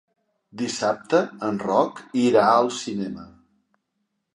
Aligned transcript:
Dissabte 0.61 1.21
en 1.49 1.61
Roc 1.67 2.03
irà 2.25 2.49
al 2.57 2.75
cinema. 2.83 3.33